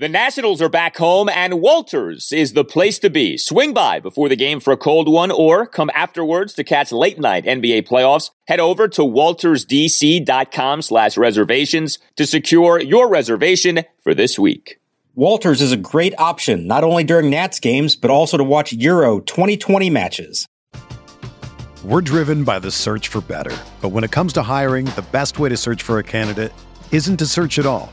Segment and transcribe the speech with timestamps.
[0.00, 3.36] The Nationals are back home, and Walters is the place to be.
[3.36, 7.18] Swing by before the game for a cold one, or come afterwards to catch late
[7.18, 8.30] night NBA playoffs.
[8.46, 14.78] Head over to waltersdc.com slash reservations to secure your reservation for this week.
[15.16, 19.18] Walters is a great option, not only during Nats games, but also to watch Euro
[19.18, 20.46] 2020 matches.
[21.82, 23.56] We're driven by the search for better.
[23.80, 26.52] But when it comes to hiring, the best way to search for a candidate
[26.92, 27.92] isn't to search at all.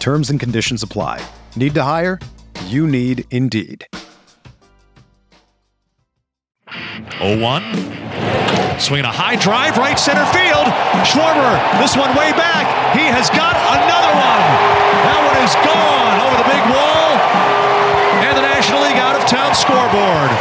[0.00, 1.20] Terms and conditions apply.
[1.56, 2.18] Need to hire?
[2.66, 3.86] You need Indeed.
[7.20, 8.80] 0-1.
[8.80, 10.64] Swinging a high drive, right center field.
[11.04, 11.52] Schwarber,
[11.84, 12.64] this one way back.
[12.96, 14.42] He has got another one.
[15.04, 17.12] That one is gone over the big wall.
[18.24, 20.32] And the National League out of town scoreboard.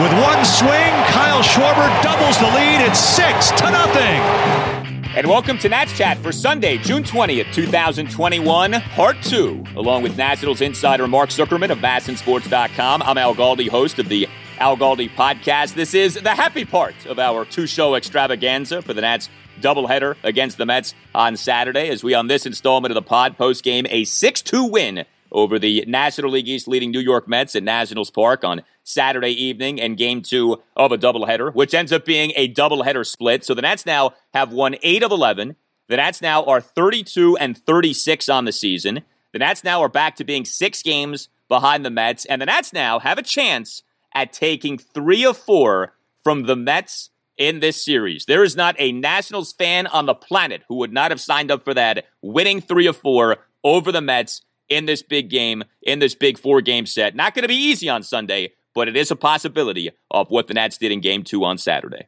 [0.00, 2.80] With one swing, Kyle Schwarber doubles the lead.
[2.80, 4.81] It's six to nothing.
[5.14, 10.62] And welcome to Nats Chat for Sunday, June 20th, 2021, Part 2, along with Nationals
[10.62, 13.02] insider Mark Zuckerman of MASNsports.com.
[13.02, 14.26] I'm Al Galdi, host of the
[14.58, 15.74] Al Galdi podcast.
[15.74, 19.28] This is the happy part of our two show extravaganza for the Nats
[19.60, 23.62] doubleheader against the Mets on Saturday, as we on this installment of the pod post
[23.62, 27.62] game a 6 2 win over the National League East leading New York Mets at
[27.62, 32.32] Nationals Park on Saturday evening and game two of a doubleheader, which ends up being
[32.36, 33.44] a doubleheader split.
[33.44, 35.56] So the Nats now have won eight of 11.
[35.88, 39.02] The Nats now are 32 and 36 on the season.
[39.32, 42.72] The Nats now are back to being six games behind the Mets, and the Nats
[42.72, 43.82] now have a chance
[44.14, 48.26] at taking three of four from the Mets in this series.
[48.26, 51.64] There is not a Nationals fan on the planet who would not have signed up
[51.64, 56.14] for that, winning three of four over the Mets in this big game, in this
[56.14, 57.14] big four game set.
[57.14, 60.54] Not going to be easy on Sunday, but it is a possibility of what the
[60.54, 62.06] Nats did in game two on Saturday.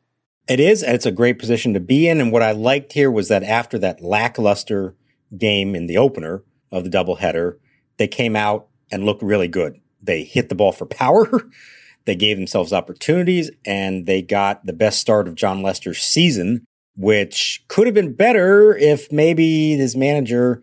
[0.48, 2.20] It is, and it's a great position to be in.
[2.20, 4.94] And what I liked here was that after that lackluster
[5.36, 7.58] game in the opener of the doubleheader,
[7.96, 9.80] they came out and looked really good.
[10.02, 11.28] They hit the ball for power.
[12.06, 16.64] They gave themselves opportunities and they got the best start of Jon Lester's season,
[16.96, 20.62] which could have been better if maybe his manager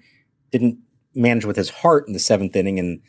[0.51, 0.77] didn't
[1.15, 3.01] manage with his heart in the seventh inning and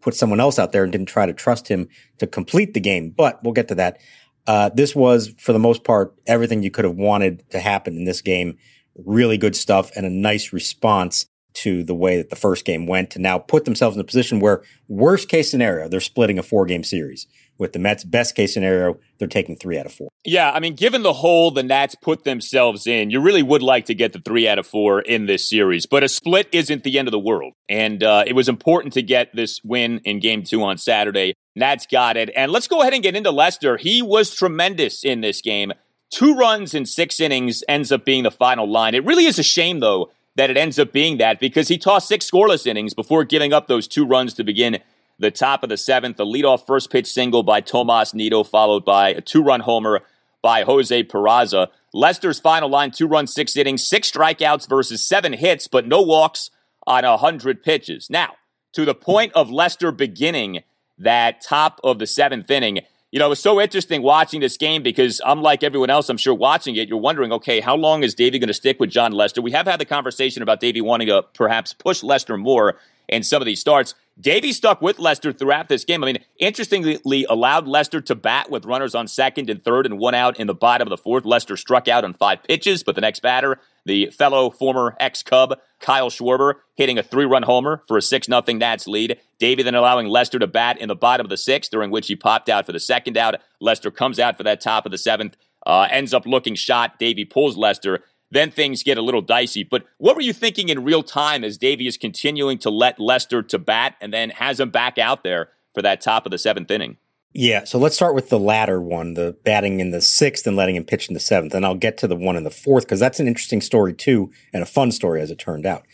[0.00, 1.88] put someone else out there and didn't try to trust him
[2.18, 3.10] to complete the game.
[3.10, 3.98] But we'll get to that.
[4.46, 8.04] Uh, this was, for the most part, everything you could have wanted to happen in
[8.04, 8.56] this game.
[8.96, 13.10] Really good stuff and a nice response to the way that the first game went
[13.10, 16.64] to now put themselves in a position where, worst case scenario, they're splitting a four
[16.64, 17.26] game series
[17.60, 18.02] with the Mets.
[18.02, 20.08] Best case scenario, they're taking three out of four.
[20.24, 23.84] Yeah, I mean, given the hole the Nats put themselves in, you really would like
[23.84, 25.86] to get the three out of four in this series.
[25.86, 27.52] But a split isn't the end of the world.
[27.68, 31.34] And uh, it was important to get this win in game two on Saturday.
[31.54, 32.30] Nats got it.
[32.34, 33.76] And let's go ahead and get into Lester.
[33.76, 35.72] He was tremendous in this game.
[36.10, 38.94] Two runs in six innings ends up being the final line.
[38.94, 42.08] It really is a shame, though, that it ends up being that because he tossed
[42.08, 44.78] six scoreless innings before giving up those two runs to begin
[45.20, 46.16] the top of the seventh.
[46.16, 50.00] The leadoff first pitch single by Tomas Nido, followed by a two run homer
[50.42, 51.68] by Jose Peraza.
[51.92, 56.50] Lester's final line two runs, six innings, six strikeouts versus seven hits, but no walks
[56.86, 58.08] on 100 pitches.
[58.08, 58.34] Now,
[58.72, 60.62] to the point of Lester beginning
[60.98, 64.82] that top of the seventh inning, you know, it was so interesting watching this game
[64.82, 68.38] because unlike everyone else, I'm sure watching it, you're wondering, okay, how long is Davey
[68.38, 69.42] going to stick with Jon Lester?
[69.42, 72.78] We have had the conversation about Davey wanting to perhaps push Lester more
[73.08, 73.94] in some of these starts.
[74.20, 76.02] Davey stuck with Lester throughout this game.
[76.02, 80.14] I mean, interestingly, allowed Lester to bat with runners on second and third and one
[80.14, 81.24] out in the bottom of the fourth.
[81.24, 85.58] Lester struck out on five pitches, but the next batter, the fellow former ex Cub,
[85.78, 89.18] Kyle Schwarber, hitting a three run homer for a 6 0 Nats lead.
[89.38, 92.16] Davey then allowing Lester to bat in the bottom of the sixth, during which he
[92.16, 93.36] popped out for the second out.
[93.60, 96.98] Lester comes out for that top of the seventh, uh, ends up looking shot.
[96.98, 98.00] Davey pulls Lester
[98.30, 99.64] then things get a little dicey.
[99.64, 103.42] But what were you thinking in real time as Davey is continuing to let Lester
[103.42, 106.70] to bat and then has him back out there for that top of the seventh
[106.70, 106.96] inning?
[107.32, 110.74] Yeah, so let's start with the latter one, the batting in the sixth and letting
[110.74, 111.54] him pitch in the seventh.
[111.54, 114.32] And I'll get to the one in the fourth because that's an interesting story too,
[114.52, 115.84] and a fun story as it turned out.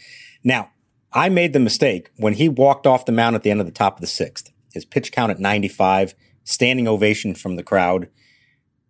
[0.42, 0.70] Now,
[1.12, 3.72] I made the mistake when he walked off the mound at the end of the
[3.72, 4.50] top of the sixth.
[4.72, 8.08] His pitch count at 95, standing ovation from the crowd.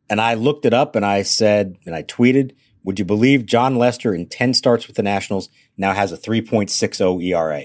[0.08, 2.52] And I looked it up and I said, and I tweeted,
[2.86, 7.22] would you believe Jon Lester in 10 starts with the Nationals now has a 3.60
[7.24, 7.64] ERA?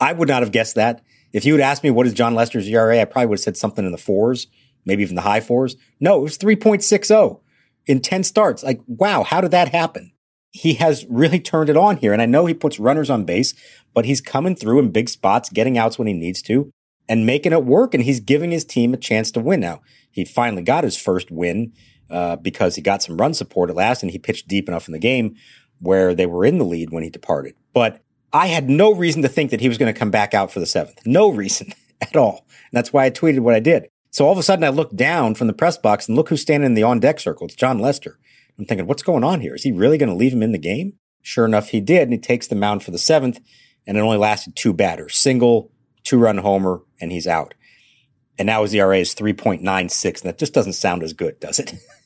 [0.00, 1.04] I would not have guessed that.
[1.34, 3.58] If you had asked me what is Jon Lester's ERA, I probably would have said
[3.58, 4.46] something in the fours,
[4.86, 5.76] maybe even the high fours.
[6.00, 7.40] No, it was 3.60
[7.86, 8.62] in 10 starts.
[8.62, 10.12] Like, wow, how did that happen?
[10.50, 12.14] He has really turned it on here.
[12.14, 13.52] And I know he puts runners on base,
[13.92, 16.70] but he's coming through in big spots, getting outs when he needs to
[17.06, 17.92] and making it work.
[17.92, 19.60] And he's giving his team a chance to win.
[19.60, 21.74] Now, he finally got his first win
[22.10, 24.92] uh, because he got some run support at last and he pitched deep enough in
[24.92, 25.36] the game
[25.80, 27.54] where they were in the lead when he departed.
[27.72, 28.02] But
[28.32, 30.60] I had no reason to think that he was going to come back out for
[30.60, 31.00] the seventh.
[31.06, 32.46] No reason at all.
[32.48, 33.88] And that's why I tweeted what I did.
[34.10, 36.42] So all of a sudden I look down from the press box and look who's
[36.42, 37.46] standing in the on deck circle.
[37.46, 38.18] It's Jon Lester.
[38.58, 39.54] I'm thinking, what's going on here?
[39.54, 40.94] Is he really going to leave him in the game?
[41.22, 42.02] Sure enough, he did.
[42.02, 43.40] And he takes the mound for the seventh
[43.86, 45.70] and it only lasted two batters, single,
[46.04, 47.54] two run homer, and he's out.
[48.38, 50.04] And now his ERA is 3.96.
[50.04, 51.74] And that just doesn't sound as good, does it?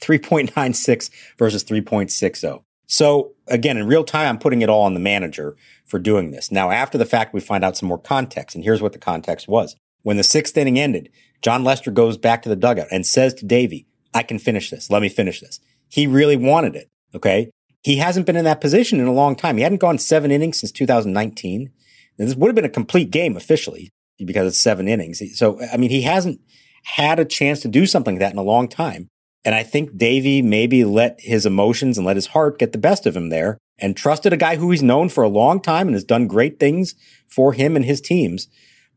[0.00, 2.62] 3.96 versus 3.60.
[2.86, 6.50] So again, in real time, I'm putting it all on the manager for doing this.
[6.50, 8.54] Now, after the fact, we find out some more context.
[8.56, 9.76] And here's what the context was.
[10.02, 11.10] When the sixth inning ended,
[11.42, 14.90] Jon Lester goes back to the dugout and says to Davey, I can finish this.
[14.90, 15.60] Let me finish this.
[15.88, 16.88] He really wanted it.
[17.14, 17.50] Okay.
[17.82, 19.56] He hasn't been in that position in a long time.
[19.56, 21.70] He hadn't gone seven innings since 2019.
[22.18, 25.22] And this would have been a complete game officially because it's seven innings.
[25.38, 26.40] So, I mean, he hasn't
[26.84, 29.08] had a chance to do something like that in a long time.
[29.44, 33.06] And I think Davey maybe let his emotions and let his heart get the best
[33.06, 35.94] of him there and trusted a guy who he's known for a long time and
[35.94, 36.94] has done great things
[37.28, 38.48] for him and his teams.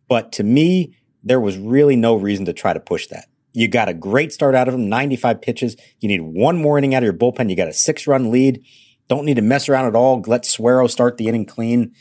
[0.10, 3.28] But to me, there was really no reason to try to push that.
[3.54, 5.78] You got a great start out of him, 95 pitches.
[6.00, 7.50] You need one more inning out of your bullpen.
[7.50, 8.64] You got a six run lead.
[9.08, 10.22] Don't need to mess around at all.
[10.26, 11.94] Let Suero start the inning clean.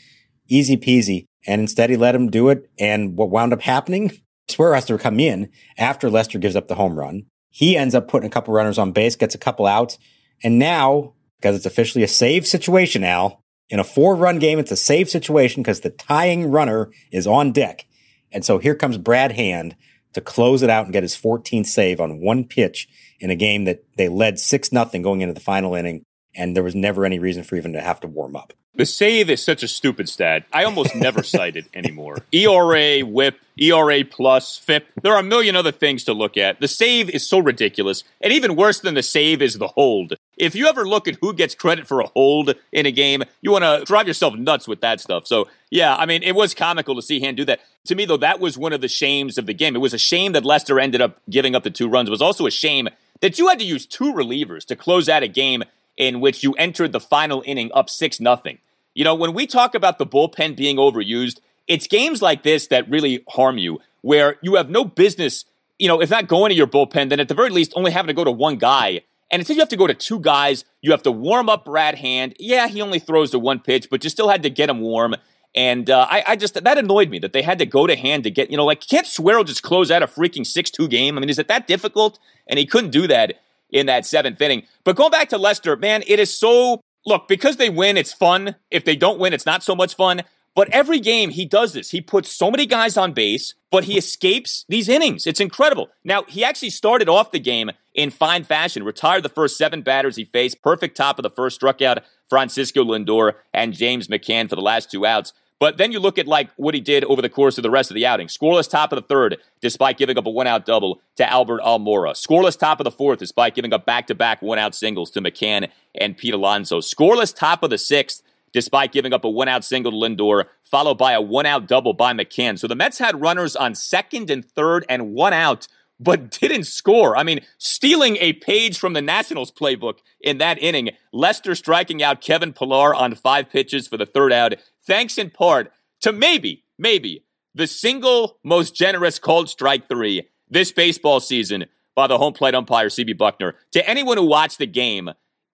[0.49, 1.25] Easy peasy.
[1.45, 2.69] And instead he let him do it.
[2.79, 4.11] And what wound up happening?
[4.49, 7.27] Suero has to come in after Lester gives up the home run.
[7.55, 9.99] He ends up putting a couple runners on base, gets a couple outs.
[10.43, 14.71] And now, because it's officially a save situation, Al, in a four run game, it's
[14.71, 17.85] a save situation because the tying runner is on deck.
[18.31, 19.75] And so here comes Brad Hand
[20.13, 22.87] to close it out and get his 14th save on one pitch
[23.19, 26.03] in a game that they led 6 nothing going into the final inning.
[26.35, 28.53] And there was never any reason for even to have to warm up.
[28.75, 30.45] The save is such a stupid stat.
[30.51, 32.17] I almost never cite it anymore.
[32.31, 34.87] ERA, whip, ERA plus, FIP.
[35.03, 36.59] There are a million other things to look at.
[36.59, 38.03] The save is so ridiculous.
[38.19, 40.15] And even worse than the save is the hold.
[40.37, 43.51] If you ever look at who gets credit for a hold in a game, you
[43.51, 45.27] want to drive yourself nuts with that stuff.
[45.27, 47.59] So, yeah, I mean, it was comical to see Hand do that.
[47.85, 49.75] To me, though, that was one of the shames of the game.
[49.75, 52.09] It was a shame that Lester ended up giving up the two runs.
[52.09, 52.89] It was also a shame
[53.21, 55.63] that you had to use two relievers to close out a game
[55.97, 58.59] in which you entered the final inning up 6 nothing.
[58.93, 62.89] You know, when we talk about the bullpen being overused, it's games like this that
[62.89, 65.45] really harm you, where you have no business,
[65.79, 68.07] you know, if not going to your bullpen, then at the very least only having
[68.07, 69.01] to go to one guy.
[69.31, 71.95] And instead you have to go to two guys, you have to warm up Brad
[71.95, 72.35] Hand.
[72.37, 75.15] Yeah, he only throws to one pitch, but you still had to get him warm.
[75.55, 78.23] And uh, I, I, just that annoyed me that they had to go to hand
[78.23, 81.15] to get you know like can't Suero just close out a freaking six two game?
[81.15, 82.19] I mean, is it that difficult?
[82.47, 83.42] And he couldn't do that
[83.73, 84.63] in that seventh inning.
[84.85, 88.55] But going back to Lester, man, it is so look, because they win, it's fun.
[88.71, 90.21] If they don't win, it's not so much fun.
[90.55, 91.89] But every game he does this.
[91.89, 95.25] He puts so many guys on base, but he escapes these innings.
[95.25, 95.89] It's incredible.
[96.03, 100.15] Now, he actually started off the game in fine fashion, retired the first seven batters
[100.15, 104.55] he faced, perfect top of the first, struck out Francisco Lindor and James McCann for
[104.55, 105.33] the last two outs.
[105.63, 107.89] But then you look at like what he did over the course of the rest
[107.89, 108.27] of the outing.
[108.27, 112.11] Scoreless top of the third, despite giving up a one-out double to Albert Almora.
[112.15, 116.33] Scoreless top of the fourth, despite giving up back-to-back one-out singles to McCann and Pete
[116.33, 116.81] Alonso.
[116.81, 121.13] Scoreless top of the sixth, despite giving up a one-out single to Lindor, followed by
[121.13, 122.59] a one-out double by McCann.
[122.59, 125.69] So the Mets had runners on second and third and one out
[125.99, 127.15] but didn't score.
[127.15, 130.91] I mean, stealing a page from the Nationals playbook in that inning.
[131.11, 134.53] Lester striking out Kevin Pillar on five pitches for the third out
[134.85, 135.71] thanks in part
[136.01, 142.17] to maybe, maybe the single most generous called strike three this baseball season by the
[142.17, 143.53] home plate umpire, CB Bucknor.
[143.71, 145.09] To anyone who watched the game,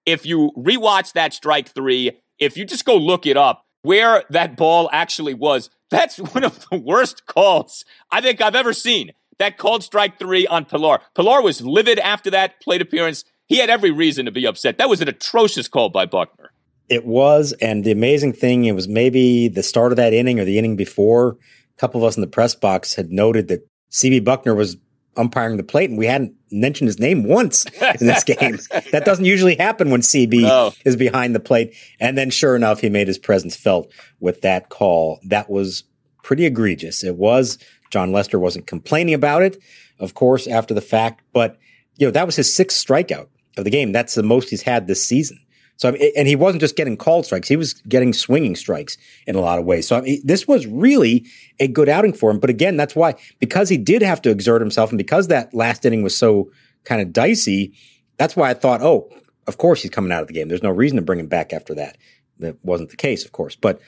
[0.05, 4.57] if you rewatch that strike three, if you just go look it up, where that
[4.57, 9.11] ball actually was, that's one of the worst calls I think I've ever seen.
[9.39, 10.99] That called strike three on Pillar.
[11.15, 13.23] Pillar was livid after that plate appearance.
[13.47, 14.77] He had every reason to be upset.
[14.77, 16.49] That was an atrocious call by Bucknor.
[16.89, 20.45] It was, and the amazing thing, it was maybe the start of that inning or
[20.45, 21.37] the inning before.
[21.77, 24.77] A couple of us in the press box had noted that CB Bucknor was
[25.15, 27.65] umpiring the plate, and we hadn't mentioned his name once
[27.99, 28.59] in this game.
[28.91, 30.73] that doesn't usually happen when CB no.
[30.85, 31.75] is behind the plate.
[31.99, 35.19] And then, sure enough, he made his presence felt with that call.
[35.23, 35.83] That was
[36.23, 37.03] pretty egregious.
[37.03, 37.57] It was.
[37.89, 39.61] Jon Lester wasn't complaining about it,
[39.99, 41.57] of course, after the fact, but
[41.97, 43.27] you know that was his sixth strikeout
[43.57, 43.91] of the game.
[43.91, 45.39] That's the most he's had this season.
[45.75, 48.97] So, I mean, and he wasn't just getting called strikes; he was getting swinging strikes
[49.25, 49.87] in a lot of ways.
[49.87, 51.25] So, I mean, this was really
[51.59, 52.39] a good outing for him.
[52.39, 55.85] But again, that's why because he did have to exert himself, and because that last
[55.85, 56.51] inning was so
[56.83, 57.73] kind of dicey,
[58.17, 59.09] that's why I thought, oh,
[59.47, 60.47] of course he's coming out of the game.
[60.47, 61.97] There's no reason to bring him back after that.
[62.39, 63.55] That wasn't the case, of course.
[63.55, 63.81] But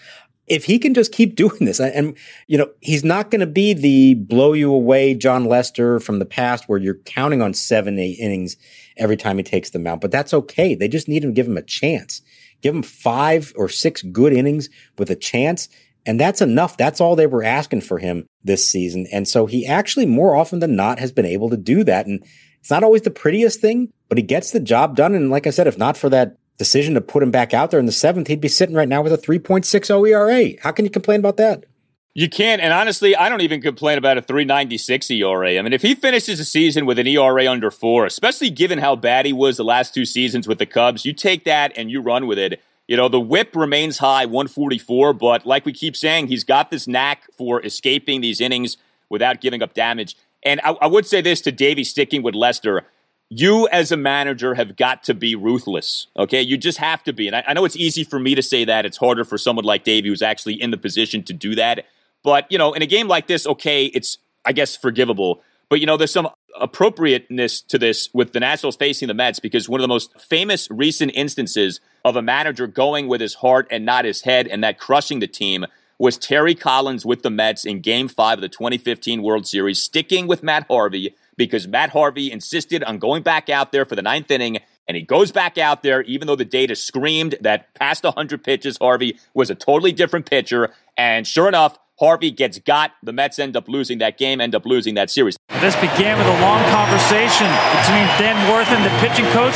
[0.47, 2.17] if he can just keep doing this, and
[2.47, 6.25] you know, he's not going to be the blow you away Jon Lester from the
[6.25, 8.57] past, where you're counting on seven, eight innings
[8.97, 10.01] every time he takes the mound.
[10.01, 10.75] But that's okay.
[10.75, 12.21] They just need to give him a chance.
[12.61, 15.67] Give him five or six good innings with a chance.
[16.05, 16.77] And that's enough.
[16.77, 19.07] That's all they were asking for him this season.
[19.11, 22.07] And so he actually more often than not has been able to do that.
[22.07, 22.23] And
[22.59, 25.13] it's not always the prettiest thing, but he gets the job done.
[25.13, 27.79] And like I said, if not for that decision to put him back out there
[27.79, 30.61] in the seventh, he'd be sitting right now with a 3.60 ERA.
[30.61, 31.65] How can you complain about that?
[32.13, 35.57] You can't, and honestly, I don't even complain about a 396 ERA.
[35.57, 38.95] I mean, if he finishes the season with an ERA under four, especially given how
[38.95, 41.99] bad he was the last two seasons with the Cubs, you take that and you
[41.99, 42.61] run with it.
[42.87, 46.87] You know, the whip remains high, 144, but like we keep saying, he's got this
[46.87, 48.77] knack for escaping these innings
[49.09, 50.15] without giving up damage.
[50.43, 52.83] And I, I would say this to Davey sticking with Lester
[53.33, 56.07] you as a manager have got to be ruthless.
[56.17, 56.41] Okay.
[56.41, 57.27] You just have to be.
[57.27, 58.85] And I, I, know it's easy for me to say that.
[58.85, 61.85] It's harder for someone like Davey who's actually in the position to do that.
[62.23, 65.41] But, you know, in a game like this, okay, it's, I guess, forgivable.
[65.69, 66.27] But, you know, there's some
[66.59, 70.69] appropriateness to this with the Nationals facing the Mets because one of the most famous
[70.69, 74.77] recent instances of a manager going with his heart and not his head and that
[74.77, 75.65] crushing the team
[75.97, 80.27] was Terry Collins with the Mets in game five of the 2015 World Series, sticking
[80.27, 84.29] with Matt Harvey because Matt Harvey insisted on going back out there for the ninth
[84.31, 84.59] inning.
[84.87, 88.77] And he goes back out there, even though the data screamed that past 100 pitches,
[88.77, 90.73] Harvey was a totally different pitcher.
[90.97, 92.91] And sure enough, Harvey gets got.
[93.03, 95.37] The Mets end up losing that game, end up losing that series.
[95.59, 97.45] This began with a long conversation
[97.77, 99.55] between Dan Warthen, the pitching coach,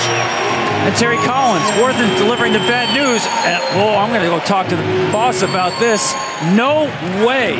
[0.86, 1.66] and Terry Collins.
[1.82, 3.26] Warthen delivering the bad news.
[3.26, 6.14] And, well, I'm going to go talk to the boss about this.
[6.56, 6.86] No
[7.26, 7.56] way.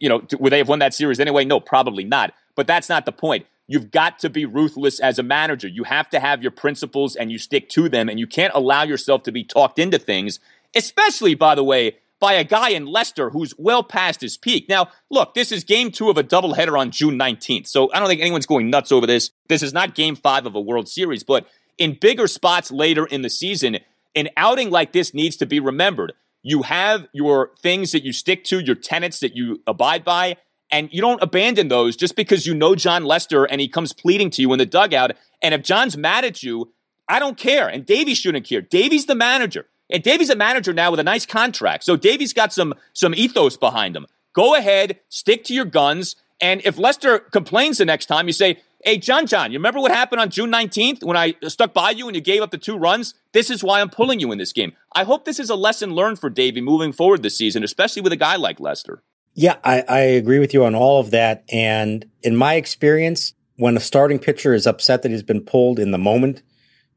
[0.00, 1.44] You know, would they have won that series anyway?
[1.44, 2.34] No, probably not.
[2.58, 3.46] But that's not the point.
[3.68, 5.68] You've got to be ruthless as a manager.
[5.68, 8.82] You have to have your principles and you stick to them, and you can't allow
[8.82, 10.40] yourself to be talked into things,
[10.74, 14.68] especially, by the way, by a guy in Lester who's well past his peak.
[14.68, 18.08] Now, look, this is game two of a doubleheader on June 19th, so I don't
[18.08, 19.30] think anyone's going nuts over this.
[19.48, 21.46] This is not game five of a World Series, but
[21.78, 23.78] in bigger spots later in the season,
[24.16, 26.12] an outing like this needs to be remembered.
[26.42, 30.38] You have your things that you stick to, your tenets that you abide by,
[30.70, 34.30] and you don't abandon those just because you know Jon Lester and he comes pleading
[34.30, 35.12] to you in the dugout.
[35.42, 36.72] And if John's mad at you,
[37.08, 37.68] I don't care.
[37.68, 38.60] And Davey shouldn't care.
[38.60, 39.66] Davey's the manager.
[39.90, 41.84] And Davey's a manager now with a nice contract.
[41.84, 44.06] So Davey's got some some ethos behind him.
[44.34, 46.16] Go ahead, stick to your guns.
[46.40, 49.90] And if Lester complains the next time, you say, Hey, John, John, you remember what
[49.90, 52.76] happened on June 19th when I stuck by you and you gave up the two
[52.76, 53.14] runs?
[53.32, 54.72] This is why I'm pulling you in this game.
[54.94, 58.12] I hope this is a lesson learned for Davey moving forward this season, especially with
[58.12, 59.02] a guy like Lester.
[59.38, 61.44] Yeah, I, I agree with you on all of that.
[61.52, 65.92] And in my experience, when a starting pitcher is upset that he's been pulled in
[65.92, 66.42] the moment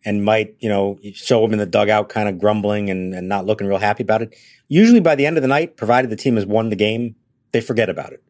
[0.03, 3.45] and might, you know, show him in the dugout kind of grumbling and, and not
[3.45, 4.35] looking real happy about it,
[4.69, 7.15] usually by the end of the night, provided the team has won the game,
[7.51, 8.23] they forget about it.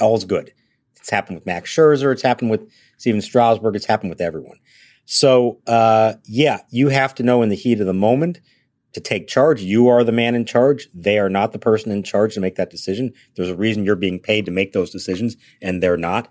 [0.00, 0.50] All's good.
[0.96, 2.10] It's happened with Max Scherzer.
[2.10, 3.76] It's happened with Steven Strasburg.
[3.76, 4.56] It's happened with everyone.
[5.04, 8.40] So, uh, yeah, you have to know in the heat of the moment–
[8.92, 9.60] to take charge.
[9.60, 10.88] You are the man in charge.
[10.94, 13.12] They are not the person in charge to make that decision.
[13.36, 16.28] There's a reason you're being paid to make those decisions and they're not.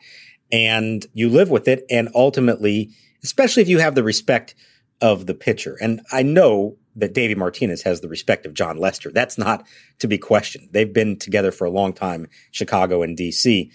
[0.52, 1.86] And you live with it.
[1.90, 2.92] And ultimately,
[3.24, 4.56] especially if you have the respect
[5.02, 5.78] of the pitcher.
[5.82, 9.12] And I know that Davey Martinez has the respect of Jon Lester.
[9.12, 9.66] That's not
[10.00, 10.70] to be questioned.
[10.72, 13.72] They've been together for a long time, Chicago and DC.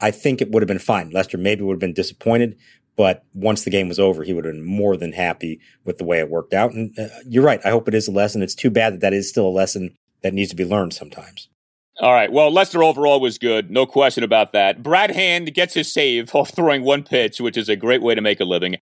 [0.00, 1.10] I think it would have been fine.
[1.10, 2.58] Lester maybe would have been disappointed,
[2.96, 6.04] but once the game was over, he would have been more than happy with the
[6.04, 6.72] way it worked out.
[6.72, 7.60] And uh, you're right.
[7.64, 8.42] I hope it is a lesson.
[8.42, 11.48] It's too bad that that is still a lesson that needs to be learned sometimes.
[11.98, 12.30] All right.
[12.30, 13.70] Well, Lester overall was good.
[13.70, 14.82] No question about that.
[14.82, 18.20] Brad Hand gets his save off throwing one pitch, which is a great way to
[18.20, 18.76] make a living.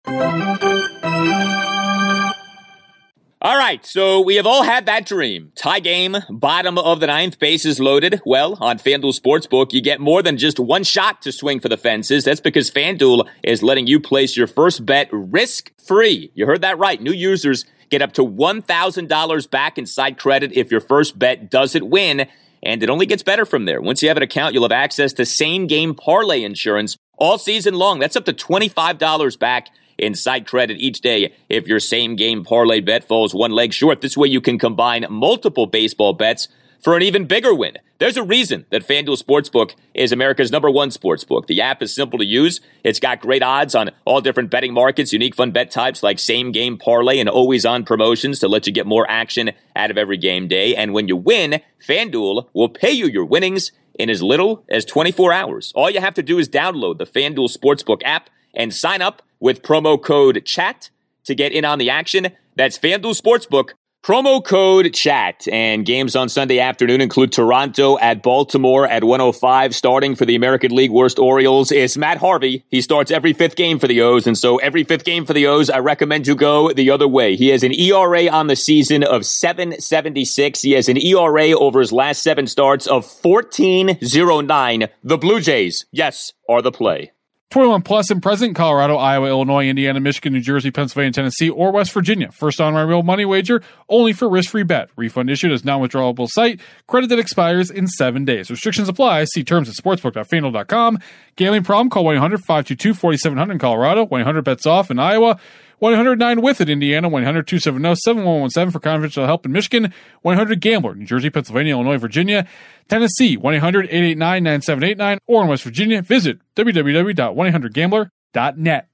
[3.46, 5.52] All right, so we have all had that dream.
[5.54, 8.22] Tie game, bottom of the ninth, bases loaded.
[8.26, 11.76] Well, on FanDuel Sportsbook, you get more than just one shot to swing for the
[11.76, 12.24] fences.
[12.24, 16.32] That's because FanDuel is letting you place your first bet risk free.
[16.34, 17.02] You heard that right.
[17.02, 21.90] New users get up to $1,000 back in side credit if your first bet doesn't
[21.90, 22.30] win.
[22.66, 23.82] And it only gets better from there.
[23.82, 27.76] Once you have an account, you'll have access to same game parlay insurance all season
[27.76, 28.00] long.
[28.00, 32.80] That's up to $25 back in site credit each day if your same game parlay
[32.80, 34.02] bet falls one leg short.
[34.02, 36.48] This way you can combine multiple baseball bets
[36.84, 37.78] for an even bigger win.
[38.00, 41.48] There's a reason that FanDuel Sportsbook is America's number one sportsbook.
[41.48, 42.60] The app is simple to use.
[42.84, 46.52] It's got great odds on all different betting markets, unique fun bet types like same
[46.52, 50.18] game parlay and always on promotions to let you get more action out of every
[50.18, 50.76] game day.
[50.76, 55.34] And when you win, FanDuel will pay you your winnings in as little as 24
[55.34, 55.72] hours.
[55.76, 59.62] All you have to do is download the FanDuel Sportsbook app and sign up with
[59.62, 60.90] promo code CHAT
[61.26, 62.30] to get in on the action.
[62.56, 63.72] That's FanDuel Sportsbook,
[64.04, 69.74] Promo code chat and games on Sunday afternoon include Toronto at Baltimore at 105.
[69.74, 72.66] Starting for the American League worst Orioles is Matt Harvey.
[72.68, 75.48] He starts every fifth game for the O's, and so every fifth game for the
[75.48, 77.38] O's, I recommend you go the other way.
[77.38, 80.62] He has an ERA on the season of 7.76.
[80.62, 84.90] He has an ERA over his last seven starts of 14.09.
[85.02, 87.14] The Blue Jays, yes, are the play.
[87.54, 91.92] 21 plus and present Colorado, Iowa, Illinois, Indiana, Michigan, New Jersey, Pennsylvania, Tennessee, or West
[91.92, 92.32] Virginia.
[92.32, 94.90] First on my real money wager, only for risk-free bet.
[94.96, 96.60] Refund issued as non-withdrawable site.
[96.88, 98.50] Credit that expires in seven days.
[98.50, 99.26] Restrictions apply.
[99.26, 100.98] See terms at sportsbook.fanduel.com.
[101.36, 101.92] Gambling problem?
[101.92, 104.08] Call 1-800-522-4700 in Colorado.
[104.08, 105.40] 1-800-BETS OFF in Iowa.
[105.84, 111.06] 109 with it, Indiana, 100 270 7117 for confidential help in Michigan, 100 Gambler, New
[111.06, 112.48] Jersey, Pennsylvania, Illinois, Virginia,
[112.88, 118.88] Tennessee, 1 800 889 9789, or in West Virginia, visit www.1800gambler.net.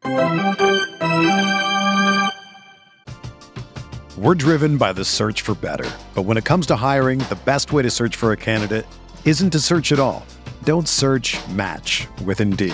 [4.18, 5.88] We're driven by the search for better.
[6.16, 8.88] But when it comes to hiring, the best way to search for a candidate
[9.26, 10.26] isn't to search at all.
[10.64, 12.74] Don't search match with Indeed.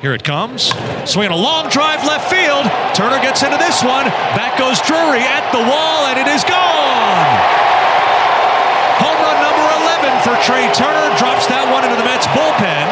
[0.00, 0.70] Here it comes.
[1.10, 2.62] Swinging a long drive left field.
[2.94, 4.06] Turner gets into this one.
[4.38, 7.26] Back goes Drury at the wall, and it is gone.
[9.02, 9.66] Home run number
[10.06, 11.10] 11 for Trea Turner.
[11.18, 12.86] Drops that one into the Mets bullpen.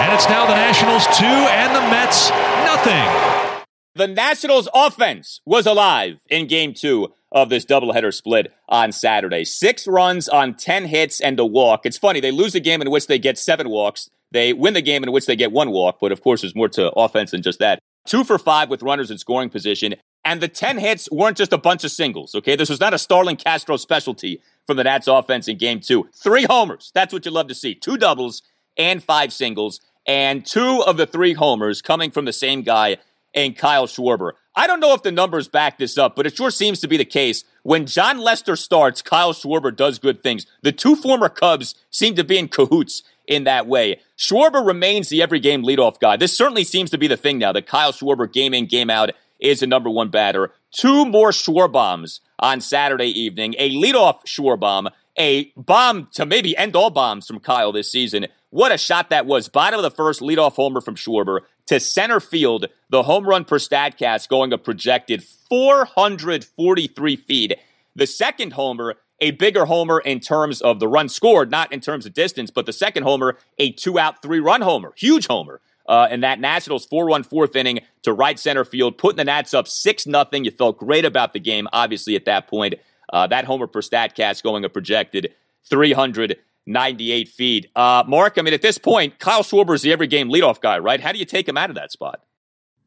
[0.00, 2.30] And it's now the Nationals two and the Mets
[2.64, 3.60] nothing.
[3.94, 9.44] The Nationals offense was alive in game two of this doubleheader split on Saturday.
[9.44, 11.84] Six runs on 10 hits and a walk.
[11.84, 14.08] It's funny, they lose a game in which they get seven walks.
[14.32, 16.68] They win the game in which they get one walk, but of course, there's more
[16.70, 17.80] to offense than just that.
[18.06, 19.94] Two for five with runners in scoring position.
[20.24, 22.54] And the 10 hits weren't just a bunch of singles, okay?
[22.54, 26.08] This was not a Starlin Castro specialty from the Nats offense in game two.
[26.14, 26.90] Three homers.
[26.94, 27.74] That's what you love to see.
[27.74, 28.42] Two doubles
[28.76, 29.80] and five singles.
[30.06, 32.98] And two of the three homers coming from the same guy
[33.34, 34.32] and Kyle Schwarber.
[34.54, 36.96] I don't know if the numbers back this up, but it sure seems to be
[36.96, 37.44] the case.
[37.62, 40.46] When Jon Lester starts, Kyle Schwarber does good things.
[40.62, 44.00] The two former Cubs seem to be in cahoots in that way.
[44.20, 46.16] Schwarber remains the every game leadoff guy.
[46.16, 49.10] This certainly seems to be the thing now that Kyle Schwarber, game in, game out,
[49.40, 50.52] is the number one batter.
[50.72, 53.54] Two more Schwarbombs on Saturday evening.
[53.58, 58.26] A leadoff Schwarbomb, a bomb to maybe end all bombs from Kyle this season.
[58.50, 59.48] What a shot that was.
[59.48, 62.66] Bottom of the first leadoff homer from Schwarber to center field.
[62.90, 67.54] The home run per Statcast going a projected 443 feet.
[67.96, 72.06] The second homer a bigger homer in terms of the run scored, not in terms
[72.06, 75.60] of distance, but the second homer, a two out, three run homer, huge homer.
[75.88, 79.52] Uh, and that Nationals 4 1 fourth inning to right center field, putting the Nats
[79.52, 80.24] up 6 0.
[80.32, 82.74] You felt great about the game, obviously, at that point.
[83.12, 87.70] Uh, that homer per Statcast going a projected 398 feet.
[87.74, 90.78] Uh, Mark, I mean, at this point, Kyle Schwarber is the every game leadoff guy,
[90.78, 91.00] right?
[91.00, 92.20] How do you take him out of that spot?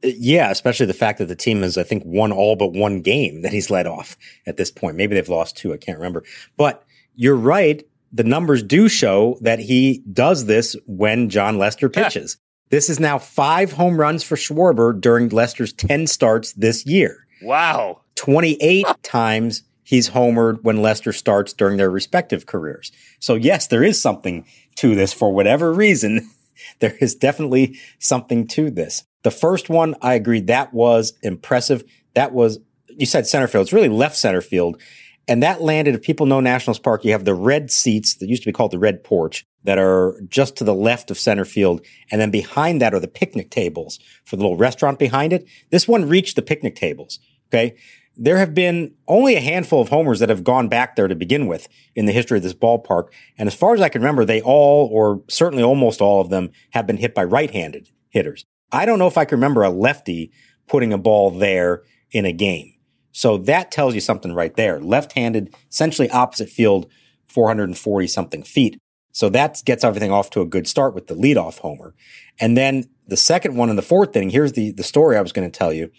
[0.03, 3.41] Yeah, especially the fact that the team has, I think, won all but one game
[3.41, 4.97] that he's led off at this point.
[4.97, 5.73] Maybe they've lost two.
[5.73, 6.23] I can't remember.
[6.57, 6.83] But
[7.15, 7.83] you're right.
[8.11, 12.37] The numbers do show that he does this when Jon Lester pitches.
[12.69, 17.25] This is now five home runs for Schwarber during Lester's 10 starts this year.
[17.41, 18.01] Wow.
[18.15, 22.91] 28 times he's homered when Lester starts during their respective careers.
[23.19, 24.45] So yes, there is something
[24.77, 26.29] to this for whatever reason.
[26.79, 29.03] There is definitely something to this.
[29.23, 31.83] The first one, I agreed that was impressive.
[32.13, 33.63] That was, you said center field.
[33.63, 34.81] It's really left center field.
[35.27, 38.43] And that landed, if people know Nationals Park, you have the red seats that used
[38.43, 41.85] to be called the red porch that are just to the left of center field.
[42.11, 45.47] And then behind that are the picnic tables for the little restaurant behind it.
[45.69, 47.19] This one reached the picnic tables.
[47.47, 47.75] Okay.
[48.15, 51.47] There have been only a handful of homers that have gone back there to begin
[51.47, 53.08] with in the history of this ballpark.
[53.38, 56.52] And as far as I can remember, they all, or certainly almost all of them,
[56.71, 58.45] have been hit by right-handed hitters.
[58.71, 60.32] I don't know if I can remember a lefty
[60.67, 62.73] putting a ball there in a game.
[63.12, 64.80] So that tells you something right there.
[64.80, 66.88] Left-handed, essentially opposite field,
[67.26, 68.78] 440 something feet.
[69.12, 71.93] So that gets everything off to a good start with the leadoff homer.
[72.39, 75.32] And then the second one in the fourth inning, here's the, the story I was
[75.32, 75.91] going to tell you.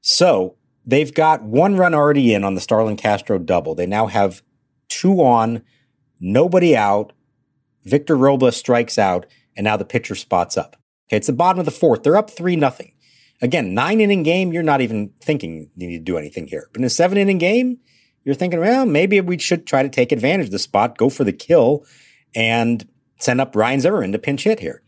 [0.00, 0.56] So
[0.88, 3.74] they've got one run already in on the Starlin Castro double.
[3.74, 4.42] They now have
[4.88, 5.62] two on,
[6.18, 7.12] nobody out.
[7.84, 10.76] Victor Robles strikes out, and now the pitcher spots up.
[11.06, 12.02] Okay, it's the bottom of the fourth.
[12.02, 12.92] They're up three nothing.
[13.40, 16.68] Again, nine inning game, you're not even thinking you need to do anything here.
[16.72, 17.78] But in a seven inning game,
[18.24, 21.22] you're thinking, well, maybe we should try to take advantage of the spot, go for
[21.22, 21.84] the kill,
[22.34, 24.82] and send up Ryan Zimmerman to pinch hit here.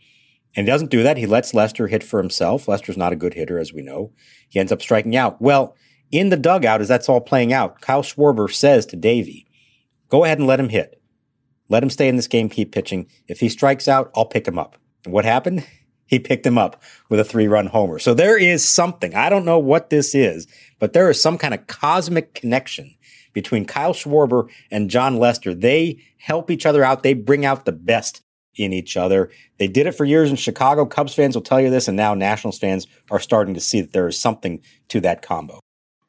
[0.56, 1.16] And he doesn't do that.
[1.16, 2.66] He lets Lester hit for himself.
[2.66, 4.12] Lester's not a good hitter, as we know.
[4.48, 5.40] He ends up striking out.
[5.40, 5.76] Well,
[6.10, 9.46] in the dugout, as that's all playing out, Kyle Schwarber says to Davey,
[10.08, 11.00] go ahead and let him hit.
[11.68, 13.06] Let him stay in this game, keep pitching.
[13.28, 14.76] If he strikes out, I'll pick him up.
[15.04, 15.66] And what happened?
[16.06, 18.00] He picked him up with a three run homer.
[18.00, 19.14] So there is something.
[19.14, 20.48] I don't know what this is,
[20.80, 22.96] but there is some kind of cosmic connection
[23.32, 25.54] between Kyle Schwarber and Jon Lester.
[25.54, 27.04] They help each other out.
[27.04, 28.22] They bring out the best
[28.56, 29.30] in each other.
[29.58, 30.84] They did it for years in Chicago.
[30.84, 33.92] Cubs fans will tell you this, and now Nationals fans are starting to see that
[33.92, 35.60] there is something to that combo.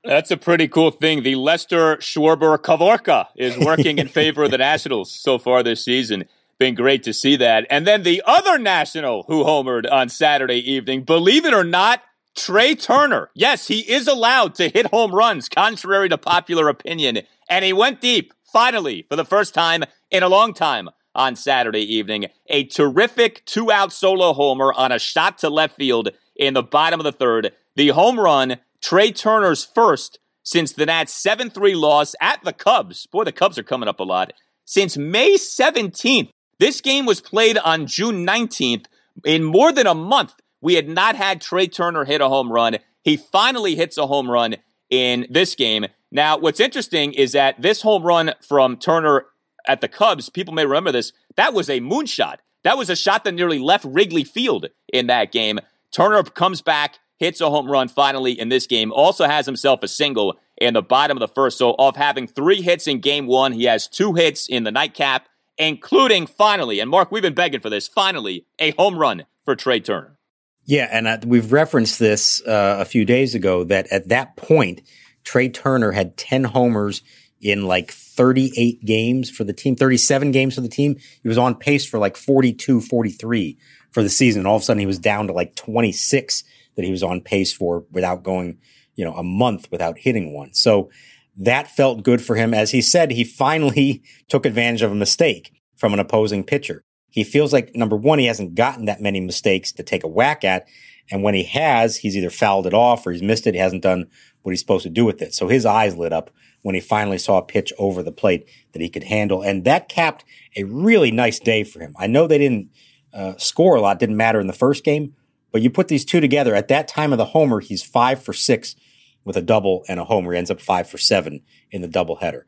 [0.03, 1.21] That's a pretty cool thing.
[1.21, 6.25] The Lester Schwarber Kavorka is working in favor of the Nationals so far this season.
[6.57, 7.67] Been great to see that.
[7.69, 12.01] And then the other National who homered on Saturday evening, believe it or not,
[12.35, 13.29] Trea Turner.
[13.35, 17.19] Yes, he is allowed to hit home runs, contrary to popular opinion.
[17.47, 21.81] And he went deep, finally, for the first time in a long time on Saturday
[21.93, 22.25] evening.
[22.47, 26.99] A terrific two out solo homer on a shot to left field in the bottom
[26.99, 27.51] of the third.
[27.75, 33.05] The home run Trea Turner's first since the Nats 7 3 loss at the Cubs.
[33.05, 34.33] Boy, the Cubs are coming up a lot.
[34.65, 36.29] Since May 17th.
[36.59, 38.85] This game was played on June 19th.
[39.25, 42.77] In more than a month, we had not had Trea Turner hit a home run.
[43.03, 44.57] He finally hits a home run
[44.89, 45.87] in this game.
[46.11, 49.25] Now, what's interesting is that this home run from Turner
[49.67, 52.37] at the Cubs, people may remember this, that was a moonshot.
[52.63, 55.59] That was a shot that nearly left Wrigley Field in that game.
[55.91, 59.87] Turner comes back, hits a home run finally in this game, also has himself a
[59.87, 61.59] single in the bottom of the first.
[61.59, 65.29] So, of having three hits in game one, he has two hits in the nightcap,
[65.57, 69.79] including finally, and Mark, we've been begging for this, finally, a home run for Trea
[69.79, 70.17] Turner.
[70.65, 74.81] Yeah, and uh, we've referenced this uh, a few days ago that at that point,
[75.23, 77.03] Trea Turner had 10 homers
[77.39, 80.95] in like 38 games for the team, 37 games for the team.
[81.21, 83.57] He was on pace for like 42, 43
[83.91, 84.41] for the season.
[84.41, 86.43] And all of a sudden, he was down to like 26
[86.75, 88.57] that he was on pace for without going,
[88.95, 90.53] you know, a month without hitting one.
[90.53, 90.89] So
[91.37, 92.53] that felt good for him.
[92.53, 96.83] As he said, he finally took advantage of a mistake from an opposing pitcher.
[97.09, 100.43] He feels like number one, he hasn't gotten that many mistakes to take a whack
[100.43, 100.65] at.
[101.09, 103.53] And when he has, he's either fouled it off or he's missed it.
[103.53, 104.07] He hasn't done
[104.43, 105.33] what he's supposed to do with it.
[105.33, 106.31] So his eyes lit up
[106.61, 109.41] when he finally saw a pitch over the plate that he could handle.
[109.41, 110.23] And that capped
[110.55, 111.95] a really nice day for him.
[111.97, 112.69] I know they didn't
[113.13, 115.15] uh, score a lot, didn't matter in the first game,
[115.51, 118.33] but you put these two together at that time of the homer, he's five for
[118.33, 118.75] six
[119.23, 120.31] with a double and a homer.
[120.31, 122.43] He ends up five for seven in the doubleheader.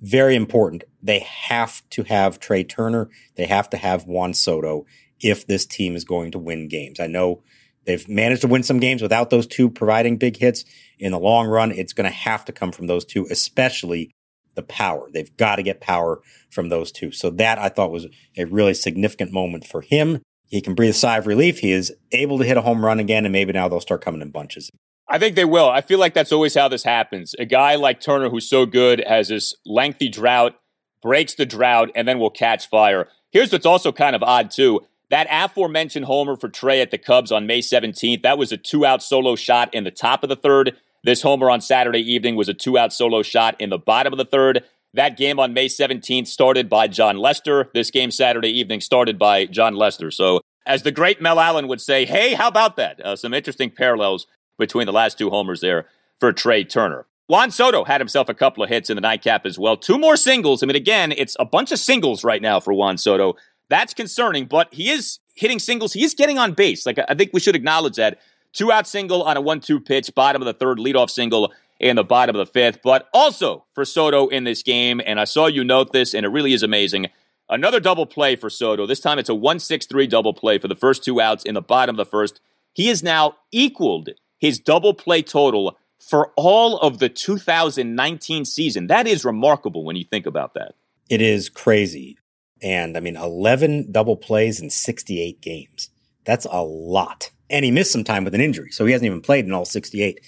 [0.00, 0.84] Very important.
[1.02, 3.08] They have to have Trea Turner.
[3.36, 4.86] They have to have Juan Soto
[5.20, 7.00] if this team is going to win games.
[7.00, 7.42] I know
[7.84, 10.64] they've managed to win some games without those two providing big hits.
[10.98, 14.10] In the long run, it's going to have to come from those two, especially
[14.54, 15.08] the power.
[15.12, 17.10] They've got to get power from those two.
[17.10, 18.06] So that I thought was
[18.36, 21.58] a really significant moment for him he can breathe a sigh of relief.
[21.58, 24.22] He is able to hit a home run again, and maybe now they'll start coming
[24.22, 24.70] in bunches.
[25.08, 25.68] I think they will.
[25.68, 27.34] I feel like that's always how this happens.
[27.38, 30.56] A guy like Turner, who's so good, has this lengthy drought,
[31.02, 33.08] breaks the drought, and then will catch fire.
[33.30, 34.80] Here's what's also kind of odd, too.
[35.10, 38.84] That aforementioned homer for Trea at the Cubs on May 17th, that was a two
[38.84, 40.76] out solo shot in the top of the third.
[41.04, 44.18] This homer on Saturday evening was a two out solo shot in the bottom of
[44.18, 44.64] the third.
[44.96, 47.70] That game on May 17th started by Jon Lester.
[47.74, 50.10] This game Saturday evening started by Jon Lester.
[50.10, 52.98] So, as the great Mel Allen would say, hey, how about that?
[53.00, 54.26] Uh, some interesting parallels
[54.58, 55.84] between the last two homers there
[56.18, 57.04] for Trea Turner.
[57.28, 59.76] Juan Soto had himself a couple of hits in the nightcap as well.
[59.76, 60.62] Two more singles.
[60.62, 63.34] I mean, again, it's a bunch of singles right now for Juan Soto.
[63.68, 65.92] That's concerning, but he is hitting singles.
[65.92, 66.86] He is getting on base.
[66.86, 68.18] Like, I think we should acknowledge that.
[68.54, 71.96] Two out single on a one two pitch, bottom of the third, leadoff single in
[71.96, 72.80] the bottom of the fifth.
[72.82, 76.30] But also for Soto in this game, and I saw you note this, and it
[76.30, 77.08] really is amazing.
[77.48, 78.86] Another double play for Soto.
[78.86, 81.54] This time it's a 1 6 3 double play for the first two outs in
[81.54, 82.40] the bottom of the first.
[82.72, 88.88] He has now equaled his double play total for all of the 2019 season.
[88.88, 90.74] That is remarkable when you think about that.
[91.08, 92.18] It is crazy.
[92.62, 95.90] And I mean, 11 double plays in 68 games.
[96.24, 97.30] That's a lot.
[97.48, 99.64] And he missed some time with an injury, so he hasn't even played in all
[99.64, 100.20] 68.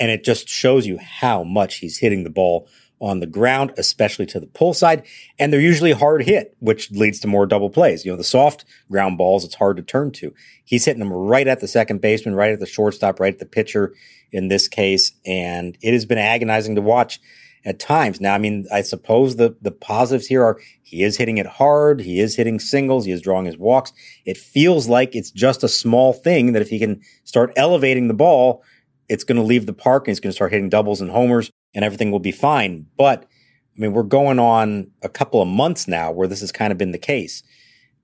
[0.00, 2.68] And it just shows you how much he's hitting the ball
[3.00, 5.06] on the ground, especially to the pull side.
[5.38, 8.04] And they're usually hard hit, which leads to more double plays.
[8.04, 10.34] You know, the soft ground balls, it's hard to turn to.
[10.64, 13.46] He's hitting them right at the second baseman, right at the shortstop, right at the
[13.46, 13.94] pitcher
[14.32, 15.12] in this case.
[15.24, 17.20] And it has been agonizing to watch
[17.64, 18.20] at times.
[18.20, 22.00] Now, I mean, I suppose the, the positives here are he is hitting it hard.
[22.00, 23.04] He is hitting singles.
[23.04, 23.92] He is drawing his walks.
[24.24, 28.14] It feels like it's just a small thing that if he can start elevating the
[28.14, 28.62] ball,
[29.10, 31.50] it's going to leave the park and he's going to start hitting doubles and homers
[31.74, 32.86] and everything will be fine.
[32.96, 36.70] But I mean, we're going on a couple of months now where this has kind
[36.70, 37.42] of been the case.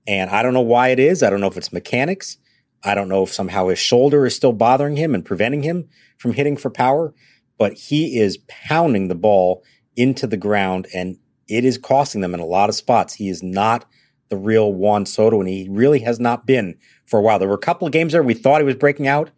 [0.05, 1.23] And I don't know why it is.
[1.23, 2.37] I don't know if it's mechanics.
[2.83, 6.33] I don't know if somehow his shoulder is still bothering him and preventing him from
[6.33, 7.13] hitting for power,
[7.57, 9.63] but he is pounding the ball
[9.95, 11.17] into the ground and
[11.47, 13.13] it is costing them in a lot of spots.
[13.13, 13.85] He is not
[14.27, 17.39] the real Juan Soto and he really has not been for a while.
[17.39, 19.31] There were a couple of games there we thought he was breaking out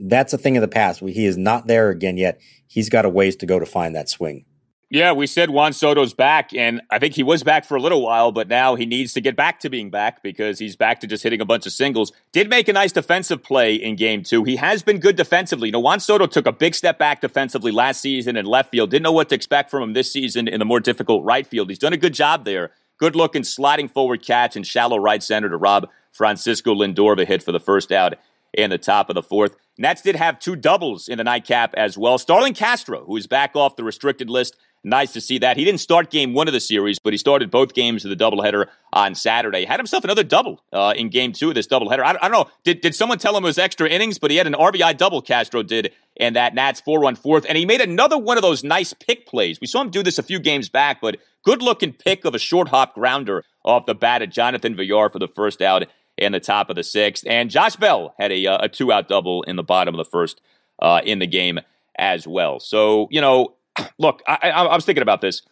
[0.00, 1.00] that's a thing of the past.
[1.00, 2.40] He is not there again yet.
[2.66, 4.44] He's got a ways to go to find that swing.
[4.90, 8.00] Yeah, we said Juan Soto's back, and I think he was back for a little
[8.00, 11.06] while, but now he needs to get back to being back because he's back to
[11.06, 12.10] just hitting a bunch of singles.
[12.32, 14.44] Did make a nice defensive play in game two.
[14.44, 15.68] He has been good defensively.
[15.68, 18.90] You know, Juan Soto took a big step back defensively last season in left field.
[18.90, 21.68] Didn't know what to expect from him this season in the more difficult right field.
[21.68, 22.70] He's done a good job there.
[22.98, 27.26] Good looking sliding forward catch and shallow right center to rob Francisco Lindor of a
[27.26, 28.14] hit for the first out
[28.54, 29.56] in the top of the fourth.
[29.78, 32.18] Nats did have two doubles in the nightcap as well.
[32.18, 34.56] Starlin Castro, who is back off the restricted list.
[34.84, 35.56] Nice to see that.
[35.56, 38.16] He didn't start game one of the series, but he started both games of the
[38.16, 39.64] doubleheader on Saturday.
[39.64, 42.00] Had himself another double uh, in game two of this doubleheader.
[42.00, 42.46] I, I don't know.
[42.62, 44.18] Did, did someone tell him it was extra innings?
[44.18, 47.44] But he had an RBI double, Castro did, and that Nats 4 run fourth.
[47.48, 49.60] And he made another one of those nice pick plays.
[49.60, 52.38] We saw him do this a few games back, but good looking pick of a
[52.38, 55.84] short hop grounder off the bat of Jonathan Villar for the first out
[56.18, 57.24] in the top of the sixth.
[57.26, 60.10] And Josh Bell had a, uh, a two out double in the bottom of the
[60.10, 60.40] first
[60.80, 61.60] uh, in the game
[61.98, 62.60] as well.
[62.60, 63.54] So, you know,
[63.98, 65.42] look, I, I, I was thinking about this.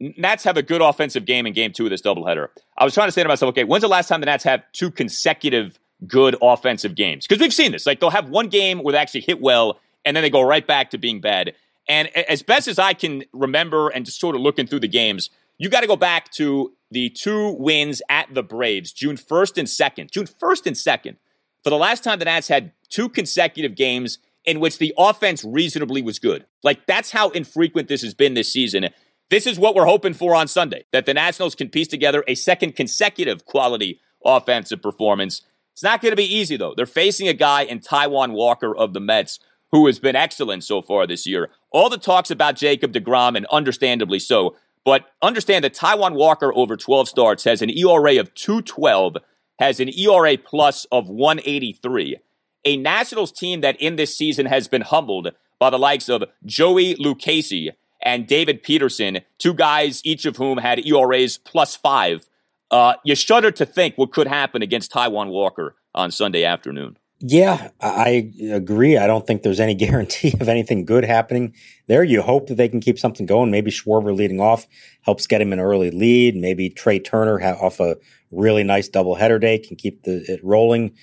[0.00, 2.48] Nats have a good offensive game in game two of this doubleheader.
[2.76, 4.62] I was trying to say to myself, okay, when's the last time the Nats have
[4.72, 7.26] two consecutive good offensive games?
[7.26, 7.86] Because we've seen this.
[7.86, 10.66] Like, they'll have one game where they actually hit well, and then they go right
[10.66, 11.54] back to being bad.
[11.88, 15.30] And as best as I can remember and just sort of looking through the games,
[15.58, 19.68] you got to go back to the two wins at the Braves, June 1st and
[19.68, 20.10] 2nd.
[20.10, 21.16] June 1st and 2nd.
[21.62, 26.02] For the last time the Nats had two consecutive games in which the offense reasonably
[26.02, 26.46] was good.
[26.62, 28.88] Like, that's how infrequent this has been this season.
[29.30, 32.34] This is what we're hoping for on Sunday that the Nationals can piece together a
[32.34, 35.42] second consecutive quality offensive performance.
[35.72, 36.74] It's not going to be easy, though.
[36.76, 39.40] They're facing a guy in Taijuan Walker of the Mets
[39.72, 41.50] who has been excellent so far this year.
[41.72, 46.76] All the talks about Jacob DeGrom, and understandably so, but understand that Taijuan Walker over
[46.76, 49.16] 12 starts has an ERA of 212,
[49.58, 52.18] has an ERA plus of 183.
[52.66, 56.94] A Nationals team that in this season has been humbled by the likes of Joey
[56.96, 57.70] Lucchesi
[58.02, 62.26] and David Peterson, two guys, each of whom had ERAs plus five.
[62.70, 66.98] Uh, you shudder to think what could happen against Taijuan Walker on Sunday afternoon.
[67.26, 68.98] Yeah, I agree.
[68.98, 71.54] I don't think there's any guarantee of anything good happening
[71.86, 72.04] there.
[72.04, 73.50] You hope that they can keep something going.
[73.50, 74.66] Maybe Schwarber leading off
[75.02, 76.36] helps get him an early lead.
[76.36, 77.96] Maybe Trea Turner off a
[78.30, 80.94] really nice doubleheader day can keep the, it rolling.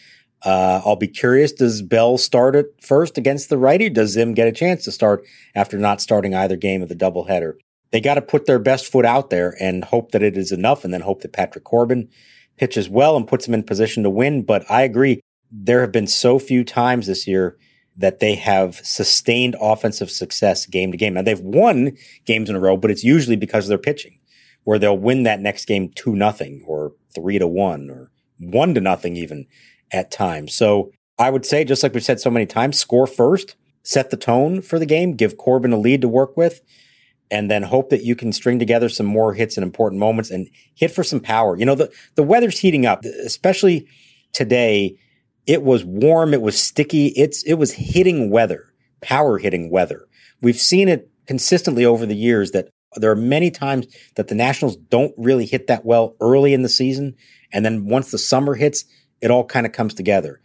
[0.45, 1.53] Uh, I'll be curious.
[1.53, 3.89] Does Bell start it first against the righty?
[3.89, 7.53] Does Zim get a chance to start after not starting either game of the doubleheader?
[7.91, 10.86] They got to put their best foot out there and hope that it is enough,
[10.86, 12.10] and then hope that Patrick Corbin
[12.57, 14.43] pitches well and puts them in position to win.
[14.43, 17.57] But I agree there have been so few times this year
[17.97, 21.13] that they have sustained offensive success game to game.
[21.13, 24.19] Now they've won games in a row, but it's usually because of their pitching.
[24.63, 28.81] where they'll win that next game two nothing or three to one or one to
[28.81, 29.47] nothing even
[29.91, 30.53] at times.
[30.53, 34.17] So I would say, just like we've said so many times, score first, set the
[34.17, 36.61] tone for the game, give Corbin a lead to work with,
[37.29, 40.49] and then hope that you can string together some more hits in important moments and
[40.73, 41.57] hit for some power.
[41.57, 43.87] You know, the, the weather's heating up, especially
[44.33, 44.97] today.
[45.47, 46.34] It was warm.
[46.34, 47.08] It was sticky.
[47.08, 50.08] It's, it was hitting weather, power hitting weather.
[50.41, 54.75] We've seen it consistently over the years that there are many times that the Nationals
[54.75, 57.15] don't really hit that well early in the season.
[57.54, 58.86] And then once the summer hits,
[59.21, 60.41] it all kind of comes together.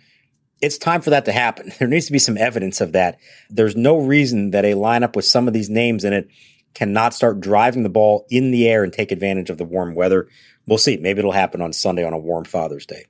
[0.62, 1.72] It's time for that to happen.
[1.78, 3.18] There needs to be some evidence of that.
[3.50, 6.28] There's no reason that a lineup with some of these names in it
[6.74, 10.28] cannot start driving the ball in the air and take advantage of the warm weather.
[10.66, 10.96] We'll see.
[10.96, 13.06] Maybe it'll happen on Sunday on a warm Father's Day.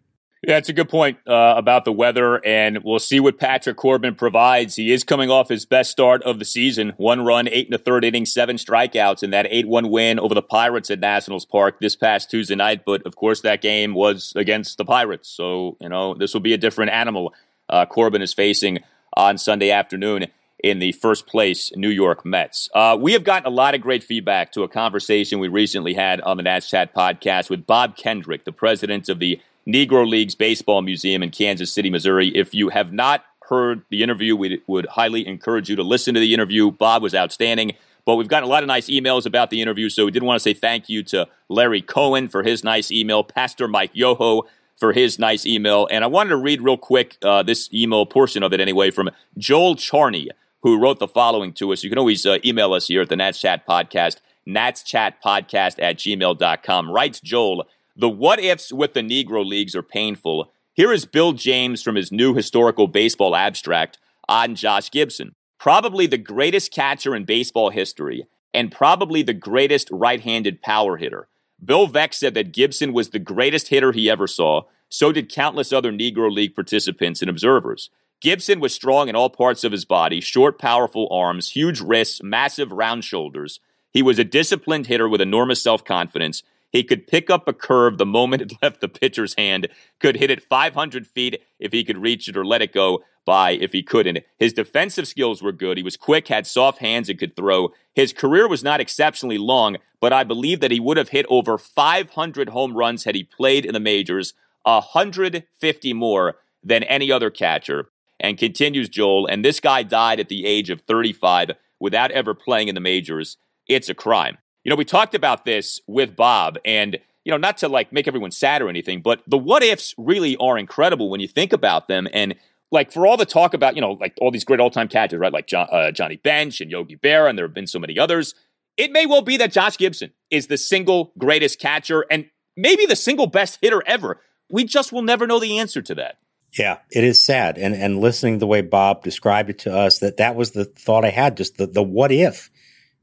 [0.46, 4.14] Yeah, it's a good point uh, about the weather, and we'll see what Patrick Corbin
[4.14, 4.76] provides.
[4.76, 7.78] He is coming off his best start of the season one run, eight and a
[7.78, 11.80] third inning, seven strikeouts, in that 8 1 win over the Pirates at Nationals Park
[11.80, 12.84] this past Tuesday night.
[12.86, 15.28] But of course, that game was against the Pirates.
[15.28, 17.34] So, you know, this will be a different animal
[17.68, 18.78] uh, Corbin is facing
[19.16, 20.26] on Sunday afternoon
[20.62, 22.70] in the first place New York Mets.
[22.72, 26.20] Uh, we have gotten a lot of great feedback to a conversation we recently had
[26.20, 30.82] on the Nats Chat podcast with Bob Kendrick, the president of the Negro Leagues Baseball
[30.82, 32.28] Museum in Kansas City, Missouri.
[32.36, 36.20] If you have not heard the interview, we would highly encourage you to listen to
[36.20, 36.70] the interview.
[36.70, 37.72] Bob was outstanding.
[38.04, 40.36] But we've gotten a lot of nice emails about the interview, so we did want
[40.36, 44.92] to say thank you to Larry Cohen for his nice email, Pastor Mike Yoho for
[44.92, 45.88] his nice email.
[45.90, 49.10] And I wanted to read real quick uh, this email portion of it anyway from
[49.38, 50.30] Joel Charney,
[50.62, 51.82] who wrote the following to us.
[51.82, 56.90] You can always uh, email us here at the Nats Chat Podcast, natschatpodcast at gmail.com.
[56.90, 60.52] Writes Joel, the what ifs with the Negro Leagues are painful.
[60.74, 65.34] Here is Bill James from his new historical baseball abstract on Josh Gibson.
[65.58, 71.28] Probably the greatest catcher in baseball history, and probably the greatest right handed power hitter.
[71.64, 74.62] Bill Veeck said that Gibson was the greatest hitter he ever saw.
[74.90, 77.88] So did countless other Negro League participants and observers.
[78.20, 82.72] Gibson was strong in all parts of his body short, powerful arms, huge wrists, massive
[82.72, 83.58] round shoulders.
[83.90, 87.98] He was a disciplined hitter with enormous self confidence he could pick up a curve
[87.98, 89.68] the moment it left the pitcher's hand,
[90.00, 93.50] could hit it 500 feet if he could reach it or let it go by
[93.50, 94.20] if he couldn't.
[94.38, 95.76] His defensive skills were good.
[95.76, 97.72] He was quick, had soft hands, and could throw.
[97.94, 101.58] His career was not exceptionally long, but I believe that he would have hit over
[101.58, 107.90] 500 home runs had he played in the majors, 150 more than any other catcher.
[108.18, 112.68] And continues Joel, and this guy died at the age of 35 without ever playing
[112.68, 113.36] in the majors.
[113.68, 114.38] It's a crime.
[114.66, 118.08] You know, we talked about this with Bob, and you know, not to like make
[118.08, 121.86] everyone sad or anything, but the what ifs really are incredible when you think about
[121.86, 122.08] them.
[122.12, 122.34] And
[122.72, 125.20] like for all the talk about, you know, like all these great all time catchers,
[125.20, 125.32] right?
[125.32, 128.34] Like John, uh, Johnny Bench and Yogi Berra, and there have been so many others.
[128.76, 132.96] It may well be that Josh Gibson is the single greatest catcher and maybe the
[132.96, 134.20] single best hitter ever.
[134.50, 136.18] We just will never know the answer to that.
[136.58, 137.56] Yeah, it is sad.
[137.56, 141.04] And and listening the way Bob described it to us, that that was the thought
[141.04, 142.50] I had, just the, the what if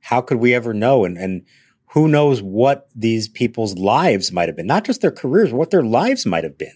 [0.03, 1.05] how could we ever know?
[1.05, 1.45] And, and
[1.93, 5.81] who knows what these people's lives might have been, not just their careers, what their
[5.81, 6.75] lives might have been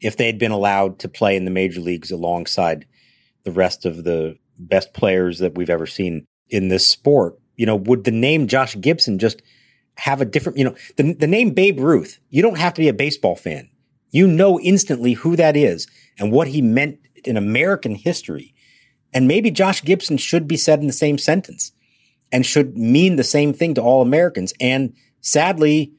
[0.00, 2.84] if they had been allowed to play in the major leagues alongside
[3.44, 7.38] the rest of the best players that we've ever seen in this sport.
[7.54, 9.42] You know, would the name Josh Gibson just
[9.94, 12.88] have a different, you know, the, the name Babe Ruth, you don't have to be
[12.88, 13.70] a baseball fan.
[14.10, 15.86] You know instantly who that is
[16.18, 18.54] and what he meant in American history.
[19.12, 21.70] And maybe Josh Gibson should be said in the same sentence
[22.32, 24.52] and should mean the same thing to all Americans.
[24.60, 25.92] And sadly,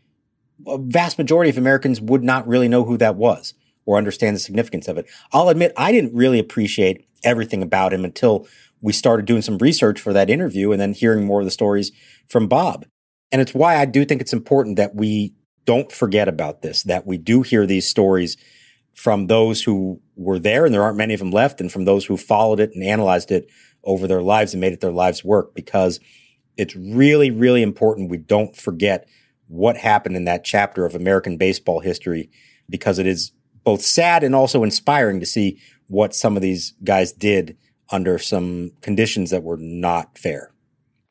[0.66, 3.54] a vast majority of Americans would not really know who that was
[3.86, 5.08] or understand the significance of it.
[5.32, 8.48] I'll admit I didn't really appreciate everything about him until
[8.82, 11.92] we started doing some research for that interview and then hearing more of the stories
[12.28, 12.86] from Bob.
[13.32, 15.34] And it's why I do think it's important that we
[15.66, 18.38] don't forget about this, that we do hear these stories
[18.94, 22.06] from those who were there, and there aren't many of them left, and from those
[22.06, 23.48] who followed it and analyzed it
[23.84, 26.00] over their lives and made it their lives work because
[26.58, 29.08] it's really, really important we don't forget
[29.48, 32.30] what happened in that chapter of American baseball history
[32.70, 33.32] because it is
[33.64, 37.58] both sad and also inspiring to see what some of these guys did
[37.90, 40.52] under some conditions that were not fair.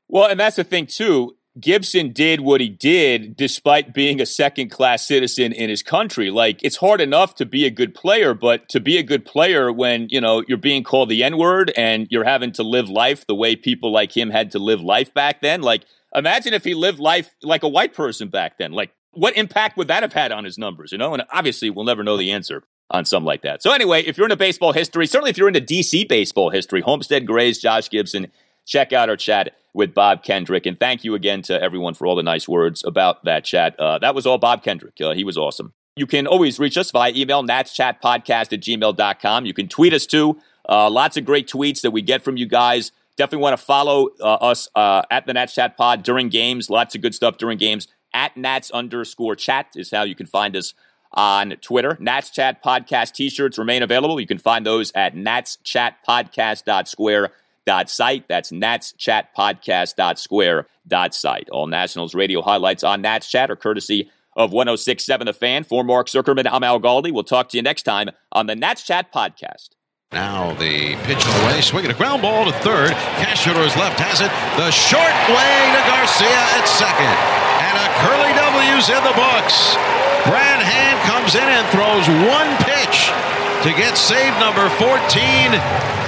[0.09, 1.37] Well, and that's the thing too.
[1.59, 6.31] Gibson did what he did despite being a second class citizen in his country.
[6.31, 9.73] Like, it's hard enough to be a good player, but to be a good player
[9.73, 13.27] when, you know, you're being called the N word and you're having to live life
[13.27, 15.63] the way people like him had to live life back then.
[15.63, 15.85] Like,
[16.15, 18.73] imagine if he lived life like a white person back then.
[18.73, 21.15] Like, what impact would that have had on his numbers, you know?
[21.15, 23.63] And obviously, we'll never know the answer on something like that.
[23.63, 27.27] So, anyway, if you're into baseball history, certainly if you're into DC baseball history, Homestead
[27.27, 28.31] Grays, Josh Gibson,
[28.67, 30.67] check out our chat with Bob Kendrick.
[30.67, 33.79] And thank you again to everyone for all the nice words about that chat.
[33.79, 35.01] Uh, that was all Bob Kendrick.
[35.01, 35.73] Uh, he was awesome.
[35.97, 39.47] You can always reach us via email, natschatpodcast at gmail.com.
[39.47, 40.39] You can tweet us too.
[40.69, 42.93] Uh, lots of great tweets that we get from you guys.
[43.17, 46.69] Definitely want to follow uh, us uh, at the Nats Chat Pod during games.
[46.69, 47.89] Lots of good stuff during games.
[48.13, 50.75] At Nats underscore chat is how you can find us
[51.13, 51.97] on Twitter.
[52.01, 54.21] Nats Chat Podcast t shirts remain available.
[54.21, 55.15] You can find those at
[57.67, 58.29] natschatpodcast.square.site.
[58.29, 61.49] That's natschatpodcast.square.site.
[61.51, 65.65] All Nationals radio highlights on Nats Chat are courtesy of 1067 The Fan.
[65.65, 67.13] For Mark Zuckerman, I'm Al Galdi.
[67.13, 69.71] We'll talk to you next time on the Nats Chat Podcast.
[70.13, 72.93] Now the pitch away, swinging a ground ball to third.
[73.19, 74.31] Castro to his left has it.
[74.55, 77.11] The short way to Garcia at second.
[77.59, 79.75] And a curly W's in the books.
[80.31, 83.11] Brad Hand comes in and throws one pitch
[83.67, 86.06] to get save number 14